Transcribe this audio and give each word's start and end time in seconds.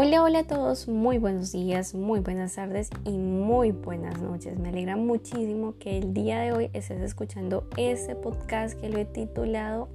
Hola, 0.00 0.22
hola 0.22 0.38
a 0.38 0.44
todos, 0.44 0.86
muy 0.86 1.18
buenos 1.18 1.50
días, 1.50 1.92
muy 1.92 2.20
buenas 2.20 2.54
tardes 2.54 2.88
y 3.04 3.18
muy 3.18 3.72
buenas 3.72 4.22
noches. 4.22 4.56
Me 4.56 4.68
alegra 4.68 4.94
muchísimo 4.94 5.74
que 5.80 5.98
el 5.98 6.14
día 6.14 6.38
de 6.38 6.52
hoy 6.52 6.70
estés 6.72 7.00
escuchando 7.00 7.66
este 7.76 8.14
podcast 8.14 8.80
que 8.80 8.90
lo 8.90 8.98
he 8.98 9.04
titulado 9.04 9.88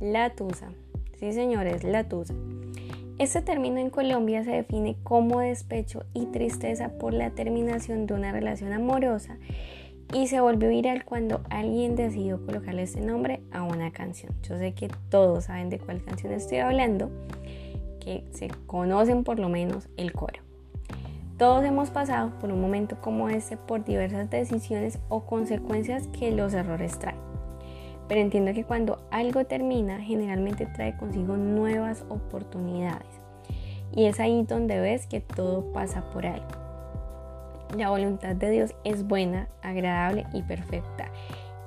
La 0.00 0.34
Tusa. 0.34 0.68
Sí, 1.18 1.32
señores, 1.32 1.82
La 1.82 2.06
Tusa. 2.06 2.34
Este 3.18 3.40
término 3.40 3.78
en 3.78 3.88
Colombia 3.88 4.44
se 4.44 4.50
define 4.50 4.98
como 5.02 5.40
despecho 5.40 6.02
y 6.12 6.26
tristeza 6.26 6.90
por 6.98 7.14
la 7.14 7.30
terminación 7.30 8.06
de 8.06 8.12
una 8.12 8.32
relación 8.32 8.74
amorosa 8.74 9.38
y 10.12 10.26
se 10.26 10.42
volvió 10.42 10.68
viral 10.68 11.06
cuando 11.06 11.40
alguien 11.48 11.96
decidió 11.96 12.44
colocarle 12.44 12.82
este 12.82 13.00
nombre 13.00 13.40
a 13.50 13.62
una 13.62 13.92
canción. 13.92 14.34
Yo 14.42 14.58
sé 14.58 14.74
que 14.74 14.90
todos 15.08 15.44
saben 15.44 15.70
de 15.70 15.78
cuál 15.78 16.04
canción 16.04 16.34
estoy 16.34 16.58
hablando 16.58 17.10
que 18.06 18.24
se 18.30 18.48
conocen 18.66 19.24
por 19.24 19.40
lo 19.40 19.48
menos 19.48 19.88
el 19.96 20.12
coro. 20.12 20.40
Todos 21.38 21.64
hemos 21.64 21.90
pasado 21.90 22.30
por 22.38 22.50
un 22.52 22.60
momento 22.60 22.96
como 23.00 23.28
este 23.28 23.56
por 23.56 23.84
diversas 23.84 24.30
decisiones 24.30 25.00
o 25.08 25.26
consecuencias 25.26 26.06
que 26.08 26.30
los 26.30 26.54
errores 26.54 26.98
traen. 26.98 27.18
Pero 28.08 28.20
entiendo 28.20 28.54
que 28.54 28.62
cuando 28.62 29.04
algo 29.10 29.44
termina, 29.44 30.00
generalmente 30.00 30.66
trae 30.66 30.96
consigo 30.96 31.36
nuevas 31.36 32.04
oportunidades. 32.08 33.08
Y 33.92 34.04
es 34.04 34.20
ahí 34.20 34.44
donde 34.44 34.78
ves 34.78 35.08
que 35.08 35.20
todo 35.20 35.72
pasa 35.72 36.04
por 36.12 36.26
algo. 36.26 36.46
La 37.76 37.90
voluntad 37.90 38.36
de 38.36 38.50
Dios 38.50 38.74
es 38.84 39.06
buena, 39.06 39.48
agradable 39.62 40.26
y 40.32 40.42
perfecta. 40.42 41.10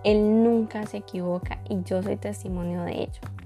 Él 0.05 0.41
nunca 0.41 0.85
se 0.85 0.97
equivoca 0.97 1.59
y 1.67 1.83
yo 1.83 2.01
soy 2.01 2.15
testimonio 2.15 2.83
de 2.83 3.03
ello. 3.03 3.38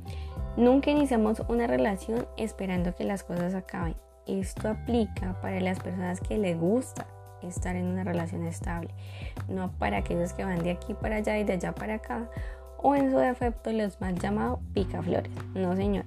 Nunca 0.56 0.92
iniciamos 0.92 1.42
una 1.48 1.66
relación 1.66 2.28
esperando 2.38 2.94
que 2.96 3.04
las 3.04 3.24
cosas 3.24 3.56
acaben. 3.56 3.96
Esto 4.28 4.70
aplica 4.70 5.40
para 5.42 5.60
las 5.60 5.80
personas 5.80 6.22
que 6.22 6.38
les 6.38 6.60
gusta 6.60 7.08
estar 7.42 7.76
en 7.76 7.88
una 7.88 8.04
relación 8.04 8.46
estable, 8.46 8.90
no 9.50 9.72
para 9.72 9.98
aquellos 9.98 10.32
que 10.34 10.44
van 10.44 10.62
de 10.64 10.72
aquí 10.72 10.94
para 10.94 11.18
allá 11.18 11.40
y 11.40 11.44
de 11.44 11.54
allá 11.54 11.74
para 11.74 11.96
acá, 11.96 12.30
o 12.78 12.96
en 12.96 13.10
su 13.10 13.18
defecto 13.18 13.72
los 13.72 14.00
más 14.00 14.14
llamados 14.16 14.60
picaflores. 14.74 15.32
No, 15.56 15.76
señor. 15.76 16.06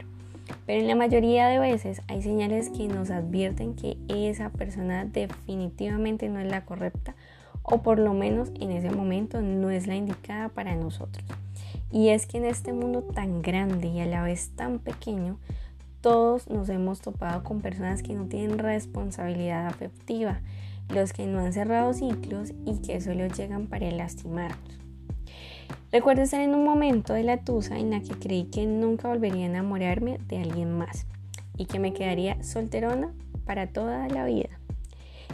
Pero 0.65 0.81
en 0.81 0.89
la 0.89 0.95
mayoría 0.95 1.49
de 1.49 1.59
veces 1.59 2.01
hay 2.07 2.23
señales 2.23 2.71
que 2.71 2.87
nos 2.87 3.11
advierten 3.11 3.75
que 3.75 3.99
esa 4.09 4.51
persona 4.51 5.05
definitivamente 5.07 6.29
no 6.29 6.39
es 6.39 6.49
la 6.49 6.65
correcta 6.65 7.17
o 7.65 7.83
por 7.83 7.99
lo 7.99 8.15
menos 8.15 8.53
en 8.61 8.71
ese 8.71 8.91
momento 8.91 9.43
no 9.43 9.71
es 9.71 9.89
la 9.89 9.97
indicada 9.97 10.49
para 10.51 10.77
nosotros. 10.77 11.25
Y 11.91 12.09
es 12.09 12.27
que 12.27 12.39
en 12.39 12.45
este 12.45 12.73
mundo 12.73 13.03
tan 13.03 13.43
grande 13.43 13.89
y 13.89 14.01
a 14.01 14.07
la 14.07 14.23
vez 14.23 14.51
tan 14.57 14.79
pequeño, 14.79 15.39
todos 16.01 16.49
nos 16.49 16.69
hemos 16.69 17.01
topado 17.01 17.43
con 17.43 17.61
personas 17.61 18.03
que 18.03 18.15
no 18.15 18.27
tienen 18.27 18.59
responsabilidad 18.59 19.67
afectiva, 19.67 20.41
los 20.89 21.13
que 21.13 21.27
no 21.27 21.41
han 21.41 21.53
cerrado 21.53 21.93
ciclos 21.93 22.53
y 22.65 22.81
que 22.81 23.01
solo 23.01 23.27
llegan 23.27 23.67
para 23.67 23.91
lastimarnos. 23.91 24.79
Recuerdo 25.93 26.23
estar 26.23 26.41
en 26.41 26.55
un 26.55 26.65
momento 26.65 27.15
de 27.15 27.23
la 27.23 27.39
tusa 27.39 27.79
en 27.79 27.91
la 27.91 28.01
que 28.01 28.15
creí 28.15 28.45
que 28.45 28.67
nunca 28.67 29.09
volvería 29.09 29.45
a 29.45 29.49
enamorarme 29.49 30.19
de 30.29 30.39
alguien 30.39 30.77
más 30.77 31.07
y 31.57 31.67
que 31.67 31.79
me 31.79 31.93
quedaría 31.93 32.43
solterona 32.43 33.13
para 33.45 33.69
toda 33.69 34.09
la 34.09 34.25
vida. 34.25 34.51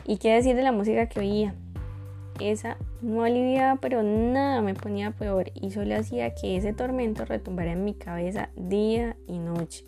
¿Y 0.07 0.19
qué 0.19 0.35
decir 0.35 0.55
de 0.55 0.63
la 0.63 0.73
música 0.73 1.09
que 1.09 1.21
oía? 1.21 1.55
Esa 2.39 2.77
no 3.03 3.25
aliviaba, 3.25 3.81
pero 3.81 4.03
nada 4.03 4.63
me 4.63 4.75
ponía 4.75 5.11
peor 5.11 5.51
y 5.55 5.71
solo 5.71 5.97
hacía 5.97 6.35
que 6.35 6.57
ese 6.57 6.73
tormento 6.73 7.25
retumbara 7.25 7.73
en 7.73 7.85
mi 7.85 7.95
cabeza 7.95 8.49
día 8.57 9.17
y 9.27 9.39
noche. 9.39 9.85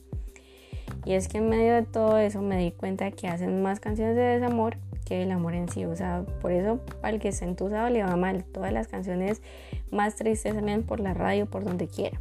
Y 1.05 1.13
es 1.13 1.29
que 1.29 1.39
en 1.39 1.49
medio 1.49 1.75
de 1.75 1.83
todo 1.83 2.19
eso 2.19 2.43
me 2.43 2.59
di 2.59 2.73
cuenta 2.73 3.11
que 3.11 3.29
hacen 3.29 3.63
más 3.63 3.81
canciones 3.81 4.17
de 4.17 4.23
desamor 4.23 4.77
que 5.05 5.23
el 5.23 5.31
amor 5.31 5.55
en 5.55 5.69
sí. 5.69 5.85
O 5.85 5.95
sea, 5.97 6.25
por 6.41 6.53
eso 6.53 6.81
al 7.03 7.21
que 7.21 7.33
se 7.33 7.45
entusado 7.45 7.91
le 7.91 8.03
va 8.03 8.17
mal. 8.17 8.45
Todas 8.45 8.73
las 8.73 8.89
canciones 8.89 9.43
más 9.91 10.17
tristes 10.17 10.55
salen 10.55 10.83
por 10.83 11.01
la 11.01 11.15
radio, 11.15 11.47
por 11.47 11.65
donde 11.65 11.89
quiera. 11.89 12.21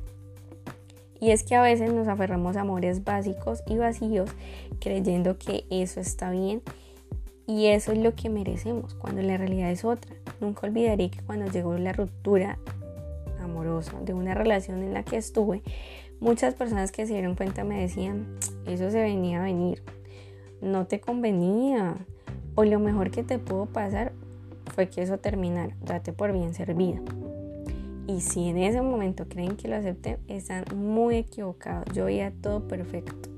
Y 1.20 1.31
es 1.31 1.44
que 1.44 1.56
a 1.56 1.62
veces 1.62 1.94
nos 1.94 2.10
aferramos 2.10 2.58
a 2.58 2.62
amores 2.62 3.06
básicos 3.06 3.64
y 3.66 3.78
vacíos 3.78 4.30
creyendo 4.81 5.38
que 5.38 5.66
eso 5.70 6.02
está 6.02 6.31
bien 6.31 6.62
y 7.46 7.68
eso 7.68 7.92
es 7.92 7.98
lo 7.98 8.16
que 8.16 8.30
merecemos, 8.30 8.94
cuando 8.96 9.22
la 9.22 9.38
realidad 9.38 9.72
es 9.72 9.84
otra. 9.84 10.16
Nunca 10.40 10.68
olvidaré 10.68 11.09
que 11.09 11.22
cuando 11.22 11.52
llegó 11.52 11.78
la 11.78 11.94
ruptura 11.94 12.58
amorosa 13.42 14.00
de 14.02 14.14
una 14.14 14.34
relación 14.34 14.81
en 14.84 14.94
la 14.94 15.04
que 15.04 15.18
estuve, 15.18 15.62
muchas 16.20 16.54
personas 16.54 16.92
que 16.92 17.06
se 17.06 17.14
dieron 17.14 17.36
cuenta 17.36 17.64
me 17.64 17.81
decían, 17.81 18.26
eso 18.66 18.90
se 18.92 19.02
venía 19.02 19.42
a 19.42 19.44
venir, 19.44 19.84
no 20.62 20.88
te 20.88 21.02
convenía, 21.02 21.98
o 22.56 22.64
lo 22.64 22.80
mejor 22.80 23.12
que 23.12 23.24
te 23.24 23.40
pudo 23.40 23.66
pasar 23.66 24.14
fue 24.74 24.88
que 24.88 25.02
eso 25.02 25.18
terminara, 25.18 25.75
date 25.84 26.14
por 26.14 26.31
bien 26.31 26.54
servida. 26.54 27.02
Y 28.08 28.22
si 28.22 28.50
en 28.50 28.58
ese 28.58 28.81
momento 28.81 29.28
creen 29.28 29.56
que 29.56 29.68
lo 29.68 29.75
acepté, 29.75 30.20
están 30.28 30.66
muy 30.75 31.16
equivocados. 31.16 31.86
Yo 31.94 32.06
veía 32.06 32.34
todo 32.42 32.68
perfecto. 32.68 33.33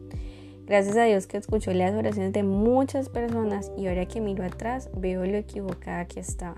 Gracias 0.66 0.98
a 0.98 1.04
Dios 1.04 1.28
que 1.28 1.38
escuchó 1.38 1.72
las 1.74 1.94
oraciones 1.94 2.34
de 2.34 2.42
muchas 2.42 3.10
personas 3.10 3.72
y 3.78 3.86
ahora 3.86 4.08
que 4.08 4.20
miro 4.20 4.44
atrás 4.44 4.90
veo 4.98 5.24
lo 5.24 5.38
equivocada 5.38 6.06
que 6.06 6.20
estaba. 6.20 6.56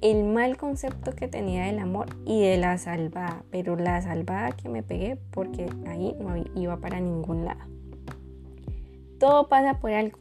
El 0.00 0.24
mal 0.24 0.56
concepto 0.56 1.12
que 1.12 1.28
tenía 1.28 1.66
del 1.66 1.78
amor 1.78 2.06
y 2.24 2.40
de 2.40 2.56
la 2.56 2.78
salvada, 2.78 3.44
pero 3.50 3.76
la 3.76 4.00
salvada 4.00 4.52
que 4.52 4.70
me 4.70 4.82
pegué 4.82 5.18
porque 5.30 5.66
ahí 5.86 6.16
no 6.20 6.42
iba 6.54 6.78
para 6.78 7.00
ningún 7.00 7.44
lado. 7.44 7.60
Todo 9.20 9.46
pasa 9.48 9.78
por 9.78 9.92
algo. 9.92 10.18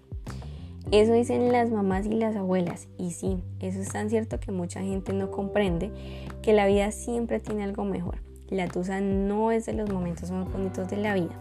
Eso 0.91 1.13
dicen 1.13 1.49
las 1.53 1.71
mamás 1.71 2.05
y 2.05 2.15
las 2.15 2.35
abuelas. 2.35 2.89
Y 2.97 3.11
sí, 3.11 3.37
eso 3.61 3.79
es 3.79 3.87
tan 3.87 4.09
cierto 4.09 4.41
que 4.41 4.51
mucha 4.51 4.81
gente 4.81 5.13
no 5.13 5.31
comprende 5.31 5.91
que 6.41 6.51
la 6.51 6.67
vida 6.67 6.91
siempre 6.91 7.39
tiene 7.39 7.63
algo 7.63 7.85
mejor. 7.85 8.17
La 8.49 8.67
tusa 8.67 8.99
no 8.99 9.51
es 9.51 9.65
de 9.65 9.71
los 9.71 9.89
momentos 9.89 10.29
más 10.29 10.51
bonitos 10.51 10.89
de 10.89 10.97
la 10.97 11.13
vida. 11.13 11.39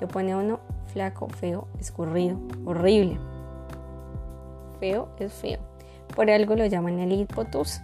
Lo 0.00 0.08
pone 0.08 0.34
uno 0.36 0.60
flaco, 0.96 1.28
feo, 1.28 1.68
escurrido, 1.78 2.38
horrible. 2.64 3.18
Feo 4.80 5.10
es 5.18 5.30
feo. 5.30 5.58
Por 6.14 6.30
algo 6.30 6.56
lo 6.56 6.64
llaman 6.64 6.98
el 7.00 7.12
hipotus. 7.12 7.82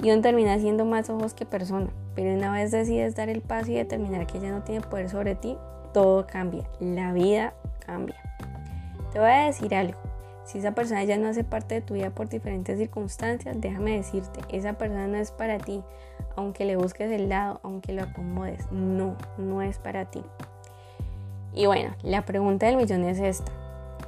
Y 0.00 0.12
uno 0.12 0.22
termina 0.22 0.56
siendo 0.60 0.84
más 0.84 1.10
ojos 1.10 1.34
que 1.34 1.44
persona. 1.44 1.88
Pero 2.14 2.32
una 2.32 2.52
vez 2.52 2.70
decides 2.70 3.16
dar 3.16 3.30
el 3.30 3.40
paso 3.40 3.72
y 3.72 3.74
determinar 3.74 4.28
que 4.28 4.38
ya 4.38 4.52
no 4.52 4.62
tiene 4.62 4.80
poder 4.80 5.10
sobre 5.10 5.34
ti, 5.34 5.58
todo 5.92 6.24
cambia. 6.28 6.68
La 6.78 7.12
vida 7.12 7.52
cambia. 7.84 8.14
Te 9.12 9.18
voy 9.18 9.30
a 9.30 9.46
decir 9.46 9.74
algo. 9.74 9.98
Si 10.44 10.58
esa 10.58 10.70
persona 10.70 11.02
ya 11.02 11.16
no 11.16 11.28
hace 11.28 11.42
parte 11.42 11.74
de 11.74 11.80
tu 11.80 11.94
vida 11.94 12.10
por 12.10 12.28
diferentes 12.28 12.78
circunstancias, 12.78 13.56
déjame 13.60 13.96
decirte, 13.96 14.38
esa 14.56 14.74
persona 14.74 15.08
no 15.08 15.16
es 15.16 15.32
para 15.32 15.58
ti. 15.58 15.82
Aunque 16.36 16.64
le 16.64 16.76
busques 16.76 17.10
el 17.10 17.28
lado, 17.28 17.58
aunque 17.64 17.92
lo 17.92 18.04
acomodes, 18.04 18.70
no, 18.70 19.16
no 19.36 19.62
es 19.62 19.78
para 19.78 20.04
ti. 20.04 20.22
Y 21.54 21.66
bueno, 21.66 21.94
la 22.02 22.24
pregunta 22.24 22.66
del 22.66 22.76
millón 22.76 23.04
es 23.04 23.18
esta. 23.18 23.52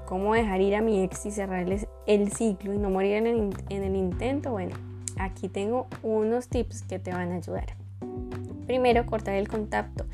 ¿Cómo 0.07 0.35
dejar 0.35 0.61
ir 0.61 0.75
a 0.75 0.81
mi 0.81 1.03
ex 1.03 1.27
y 1.27 1.31
cerrarles 1.31 1.87
el 2.07 2.33
ciclo 2.33 2.73
y 2.73 2.79
no 2.79 2.91
morir 2.91 3.17
en 3.17 3.27
el, 3.27 3.51
en 3.69 3.85
el 3.85 3.97
intento? 3.97 4.51
Bueno, 4.51 4.75
aquí 5.19 5.49
tengo 5.49 5.87
unos 6.03 6.49
tips 6.49 6.83
que 6.83 6.99
te 6.99 7.13
van 7.13 7.33
a 7.33 7.37
ayudar. 7.37 7.77
Primero, 8.67 9.07
cortar 9.07 9.35
el 9.35 9.49
contacto. 9.49 10.07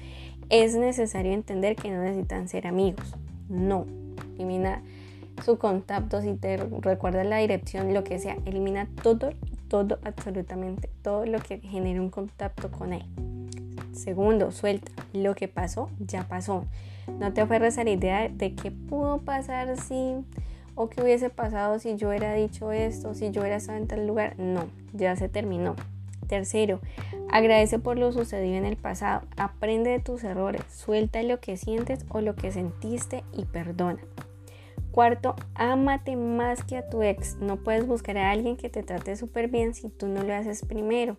Es 0.49 0.75
necesario 0.75 1.33
entender 1.33 1.77
que 1.77 1.91
no 1.91 2.03
necesitan 2.03 2.49
ser 2.49 2.67
amigos. 2.67 3.15
No. 3.49 3.87
Elimina 4.35 4.83
su 5.45 5.59
contacto 5.59 6.23
si 6.23 6.35
te 6.35 6.57
recuerda 6.57 7.25
la 7.25 7.39
dirección, 7.39 7.93
lo 7.95 8.05
que 8.05 8.19
sea. 8.19 8.37
Elimina 8.45 8.89
todo, 9.03 9.31
todo, 9.69 9.99
absolutamente 10.05 10.89
todo 11.03 11.27
lo 11.27 11.39
que 11.39 11.59
genere 11.59 12.01
un 12.01 12.11
contacto 12.11 12.71
con 12.71 12.93
él. 12.93 13.05
Segundo, 13.95 14.51
suelta. 14.51 14.91
Lo 15.13 15.35
que 15.35 15.49
pasó, 15.49 15.89
ya 15.99 16.25
pasó. 16.25 16.65
No 17.19 17.33
te 17.33 17.41
aferres 17.41 17.79
a 17.79 17.85
la 17.85 17.91
idea 17.91 18.29
de 18.29 18.55
qué 18.55 18.71
pudo 18.71 19.19
pasar 19.19 19.77
si 19.77 20.17
o 20.75 20.89
qué 20.89 21.03
hubiese 21.03 21.31
pasado 21.31 21.79
si 21.79 21.97
yo 21.97 22.09
hubiera 22.09 22.35
dicho 22.35 22.73
esto, 22.73 23.15
si 23.15 23.31
yo 23.31 23.41
hubiera 23.41 23.57
estado 23.57 23.79
en 23.79 23.87
tal 23.87 24.07
lugar. 24.07 24.39
No, 24.39 24.67
ya 24.93 25.15
se 25.17 25.29
terminó. 25.29 25.77
Tercero, 26.27 26.81
agradece 27.31 27.79
por 27.79 27.99
lo 27.99 28.11
sucedido 28.13 28.57
en 28.57 28.65
el 28.65 28.77
pasado. 28.77 29.23
Aprende 29.37 29.91
de 29.91 30.01
tus 30.01 30.25
errores. 30.25 30.63
Suelta 30.71 31.23
lo 31.23 31.39
que 31.41 31.57
sientes 31.57 32.05
o 32.09 32.21
lo 32.21 32.35
que 32.35 32.51
sentiste 32.51 33.23
y 33.33 33.45
perdona. 33.45 34.01
Cuarto, 34.91 35.35
ámate 35.55 36.17
más 36.17 36.65
que 36.65 36.77
a 36.77 36.89
tu 36.89 37.03
ex. 37.03 37.37
No 37.37 37.57
puedes 37.57 37.87
buscar 37.87 38.17
a 38.17 38.31
alguien 38.31 38.57
que 38.57 38.71
te 38.71 38.83
trate 38.83 39.17
súper 39.17 39.49
bien 39.49 39.75
si 39.75 39.89
tú 39.89 40.07
no 40.07 40.23
lo 40.23 40.35
haces 40.35 40.65
primero. 40.65 41.17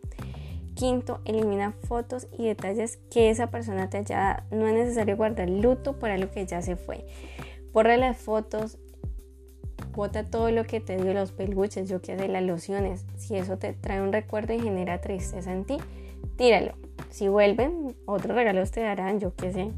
Quinto, 0.75 1.22
elimina 1.24 1.72
fotos 1.72 2.27
y 2.38 2.45
detalles 2.45 2.98
que 3.10 3.30
esa 3.30 3.48
persona 3.48 3.89
te 3.89 3.98
haya 3.98 4.18
dado. 4.18 4.44
No 4.51 4.68
es 4.68 4.74
necesario 4.74 5.16
guardar 5.16 5.50
luto 5.50 5.98
por 5.98 6.12
algo 6.12 6.30
que 6.31 6.45
ya 6.45 6.62
se 6.62 6.75
fue. 6.75 7.06
Borra 7.72 7.98
las 7.98 8.18
fotos, 8.18 8.77
bota 9.94 10.25
todo 10.25 10.51
lo 10.51 10.66
que 10.66 10.81
te 10.81 10.98
dio 10.98 11.13
los 11.13 11.31
peluches, 11.31 11.89
yo 11.89 12.01
que 12.01 12.18
sé, 12.18 12.27
las 12.27 12.44
lociones. 12.44 13.06
Si 13.18 13.36
eso 13.36 13.57
te 13.57 13.74
trae 13.74 14.01
un 14.01 14.12
recuerdo 14.12 14.54
y 14.54 14.60
genera 14.60 15.00
tristeza 15.01 15.51
en 15.51 15.66
ti, 15.66 15.77
tíralo. 16.38 16.74
Si 17.10 17.30
vuelven, 17.30 17.95
otros 18.06 18.36
regalos 18.36 18.71
te 18.71 18.81
darán, 18.81 19.19
yo 19.19 19.33
qué 19.33 19.54
sé. 19.54 19.71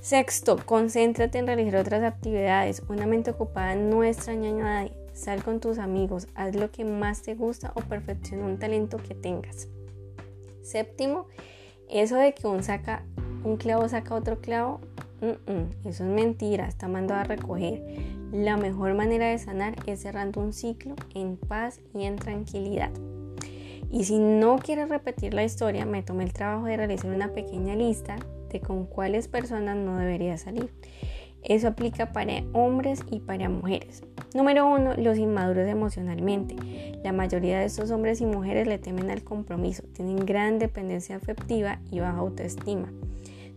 Sexto, 0.00 0.58
concéntrate 0.66 1.38
en 1.38 1.46
realizar 1.46 1.80
otras 1.80 2.02
actividades. 2.02 2.82
Una 2.88 3.06
mente 3.06 3.30
ocupada 3.30 3.74
no 3.74 4.04
extraña 4.04 4.50
a 4.50 4.52
nadie. 4.52 5.03
Sal 5.14 5.42
con 5.42 5.60
tus 5.60 5.78
amigos, 5.78 6.28
haz 6.34 6.54
lo 6.54 6.70
que 6.70 6.84
más 6.84 7.22
te 7.22 7.34
gusta 7.34 7.72
o 7.74 7.80
perfecciona 7.80 8.44
un 8.44 8.58
talento 8.58 8.98
que 8.98 9.14
tengas. 9.14 9.68
Séptimo, 10.62 11.26
eso 11.88 12.16
de 12.16 12.34
que 12.34 12.46
un, 12.46 12.60
un 13.44 13.56
clavo 13.56 13.88
saca 13.88 14.14
otro 14.14 14.40
clavo, 14.40 14.80
eso 15.84 16.04
es 16.04 16.10
mentira, 16.10 16.66
está 16.66 16.88
mandado 16.88 17.20
a 17.20 17.24
recoger. 17.24 17.82
La 18.32 18.56
mejor 18.56 18.94
manera 18.94 19.28
de 19.28 19.38
sanar 19.38 19.76
es 19.86 20.02
cerrando 20.02 20.40
un 20.40 20.52
ciclo 20.52 20.96
en 21.14 21.36
paz 21.36 21.80
y 21.94 22.04
en 22.04 22.16
tranquilidad. 22.16 22.90
Y 23.90 24.04
si 24.04 24.18
no 24.18 24.58
quieres 24.58 24.88
repetir 24.88 25.32
la 25.32 25.44
historia, 25.44 25.86
me 25.86 26.02
tomé 26.02 26.24
el 26.24 26.32
trabajo 26.32 26.66
de 26.66 26.76
realizar 26.76 27.10
una 27.10 27.32
pequeña 27.32 27.76
lista 27.76 28.16
con 28.60 28.86
cuáles 28.86 29.28
personas 29.28 29.76
no 29.76 29.98
debería 29.98 30.36
salir. 30.36 30.70
Eso 31.44 31.68
aplica 31.68 32.12
para 32.12 32.42
hombres 32.54 33.04
y 33.10 33.20
para 33.20 33.48
mujeres. 33.48 34.02
Número 34.34 34.66
uno, 34.66 34.94
los 34.96 35.18
inmaduros 35.18 35.68
emocionalmente. 35.68 36.56
La 37.04 37.12
mayoría 37.12 37.58
de 37.60 37.66
estos 37.66 37.90
hombres 37.90 38.20
y 38.22 38.26
mujeres 38.26 38.66
le 38.66 38.78
temen 38.78 39.10
al 39.10 39.22
compromiso, 39.22 39.82
tienen 39.92 40.24
gran 40.24 40.58
dependencia 40.58 41.16
afectiva 41.16 41.80
y 41.90 42.00
baja 42.00 42.18
autoestima. 42.18 42.88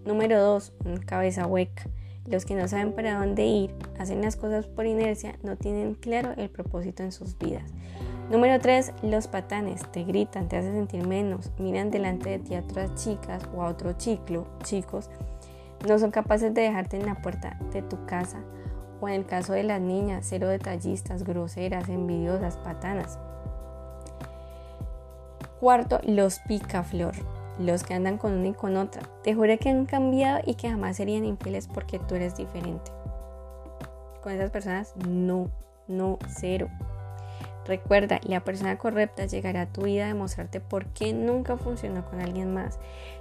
Número 0.06 0.40
dos, 0.42 0.74
cabeza 1.06 1.48
hueca. 1.48 1.88
Los 2.26 2.44
que 2.44 2.56
no 2.56 2.68
saben 2.68 2.92
para 2.92 3.18
dónde 3.20 3.46
ir, 3.46 3.74
hacen 3.98 4.22
las 4.22 4.36
cosas 4.36 4.68
por 4.68 4.86
inercia, 4.86 5.38
no 5.44 5.56
tienen 5.56 5.96
claro 5.96 6.34
el 6.36 6.50
propósito 6.50 7.04
en 7.04 7.14
sus 7.14 7.38
vidas. 7.38 7.72
Número 8.30 8.60
3. 8.60 8.92
Los 9.04 9.30
patanes 9.30 9.90
te 9.94 10.04
gritan, 10.04 10.50
te 10.50 10.58
hacen 10.58 10.74
sentir 10.74 11.08
menos, 11.08 11.52
miran 11.58 11.90
delante 11.90 12.32
de 12.32 12.40
ti 12.40 12.56
a 12.56 12.60
otras 12.60 12.94
chicas 12.96 13.44
o 13.56 13.64
a 13.64 13.70
otro 13.70 13.94
chico, 13.94 14.46
chicos. 14.64 15.10
No 15.86 16.00
son 16.00 16.12
capaces 16.12 16.54
de 16.54 16.62
dejarte 16.62 16.98
en 16.98 17.06
la 17.06 17.16
puerta 17.16 17.58
de 17.72 17.82
tu 17.82 18.06
casa. 18.06 18.40
O 19.00 19.08
en 19.08 19.14
el 19.14 19.26
caso 19.26 19.54
de 19.54 19.64
las 19.64 19.80
niñas, 19.80 20.26
cero 20.28 20.48
detallistas, 20.48 21.24
groseras, 21.24 21.88
envidiosas, 21.90 22.58
patanas. 22.58 23.20
Cuarto, 25.60 26.00
los 26.04 26.40
picaflor. 26.40 27.14
Los 27.60 27.84
que 27.84 27.94
andan 27.94 28.18
con 28.18 28.34
una 28.34 28.48
y 28.50 28.54
con 28.54 28.78
otra. 28.78 29.04
Te 29.24 29.34
juro 29.34 29.58
que 29.60 29.70
han 29.70 29.86
cambiado 29.86 30.40
y 30.46 30.56
que 30.56 30.70
jamás 30.70 30.98
serían 30.98 31.26
infieles 31.26 31.68
porque 31.68 32.00
tú 32.00 32.16
eres 32.16 32.36
diferente. 32.36 32.92
Con 34.22 34.34
esas 34.34 34.52
personas, 34.52 34.96
no, 35.08 35.50
no, 35.88 36.20
cero. 36.28 36.70
Recuerda, 37.68 38.22
la 38.24 38.46
persona 38.46 38.78
correcta 38.78 39.26
llegará 39.26 39.64
a 39.64 39.66
tu 39.66 39.82
vida 39.82 40.06
a 40.06 40.08
demostrarte 40.08 40.62
por 40.62 40.86
qué 40.88 41.12
nunca 41.12 41.58
funcionó 41.58 42.06
con 42.06 42.22
alguien 42.22 42.54
más. 42.54 42.80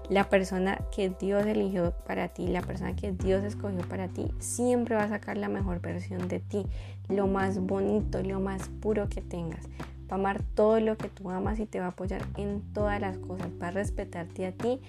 La 0.08 0.28
persona 0.28 0.78
que 0.94 1.08
Dios 1.08 1.44
eligió 1.46 1.93
para 2.06 2.28
ti, 2.28 2.46
la 2.46 2.62
persona 2.62 2.94
que 2.94 3.10
Dios 3.10 3.43
escogió 3.43 3.81
para 3.88 4.06
ti, 4.06 4.31
siempre 4.38 4.94
va 4.94 5.02
a 5.02 5.08
sacar 5.08 5.37
la 5.37 5.48
mejor 5.48 5.81
versión 5.81 6.28
de 6.28 6.38
ti, 6.38 6.64
lo 7.08 7.26
más 7.26 7.58
bonito, 7.58 8.22
lo 8.22 8.38
más 8.38 8.69
puro 8.81 9.08
que 9.08 9.20
tengas. 9.20 9.66
Va 10.08 10.12
a 10.12 10.14
amar 10.14 10.40
todo 10.54 10.78
lo 10.78 10.96
que 10.96 11.08
tú 11.08 11.28
amas 11.31 11.58
y 11.58 11.66
te 11.66 11.81
va 11.81 11.87
a 11.87 11.90
apoyar 11.90 12.22
en 12.37 12.62
todas 12.72 13.00
las 13.00 13.19
cosas. 13.19 13.48
Va 13.60 13.69
a 13.69 13.72
respetarte 13.72 14.46
a 14.46 14.52
ti 14.52 14.81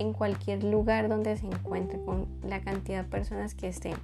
en 0.00 0.12
cualquier 0.12 0.64
lugar 0.64 1.08
donde 1.08 1.36
se 1.36 1.46
encuentre, 1.46 2.00
con 2.04 2.26
la 2.42 2.60
cantidad 2.62 3.04
de 3.04 3.10
personas 3.10 3.54
que 3.54 3.68
estén. 3.68 3.94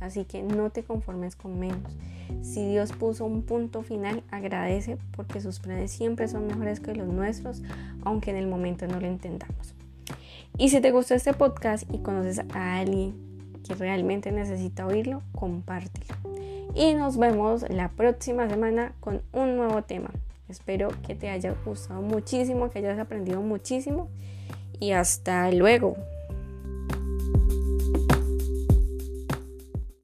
Así 0.00 0.24
que 0.24 0.42
no 0.42 0.70
te 0.70 0.82
conformes 0.82 1.36
con 1.36 1.58
menos. 1.58 1.96
Si 2.42 2.66
Dios 2.66 2.92
puso 2.92 3.24
un 3.24 3.42
punto 3.42 3.82
final, 3.82 4.22
agradece 4.30 4.98
porque 5.14 5.40
sus 5.40 5.60
planes 5.60 5.90
siempre 5.90 6.28
son 6.28 6.46
mejores 6.46 6.80
que 6.80 6.94
los 6.94 7.08
nuestros, 7.08 7.62
aunque 8.04 8.30
en 8.30 8.36
el 8.36 8.46
momento 8.46 8.86
no 8.86 9.00
lo 9.00 9.06
entendamos. 9.06 9.74
Y 10.58 10.70
si 10.70 10.80
te 10.80 10.90
gustó 10.90 11.14
este 11.14 11.34
podcast 11.34 11.84
y 11.92 11.98
conoces 11.98 12.40
a 12.54 12.78
alguien 12.78 13.14
que 13.66 13.74
realmente 13.74 14.32
necesita 14.32 14.86
oírlo, 14.86 15.22
compártelo. 15.32 16.14
Y 16.74 16.94
nos 16.94 17.16
vemos 17.16 17.68
la 17.68 17.90
próxima 17.90 18.48
semana 18.48 18.92
con 19.00 19.22
un 19.32 19.56
nuevo 19.56 19.82
tema. 19.82 20.10
Espero 20.48 20.88
que 21.06 21.14
te 21.14 21.28
haya 21.28 21.54
gustado 21.64 22.02
muchísimo, 22.02 22.70
que 22.70 22.78
hayas 22.78 22.98
aprendido 22.98 23.42
muchísimo 23.42 24.08
y 24.78 24.92
hasta 24.92 25.50
luego. 25.50 25.96